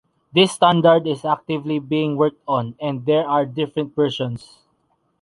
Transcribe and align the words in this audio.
This 0.33 0.51
standard 0.53 1.05
is 1.05 1.23
actively 1.25 1.77
being 1.77 2.17
worked 2.17 2.41
on 2.47 2.73
and 2.81 3.05
there 3.05 3.29
are 3.29 3.45
different 3.45 3.95
versions. 3.95 4.57